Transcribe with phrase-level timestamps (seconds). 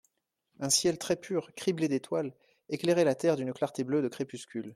[0.59, 2.33] Un ciel très pur, criblé d'étoiles,
[2.69, 4.69] éclairait la terre d'une clarté bleue de crépuscule.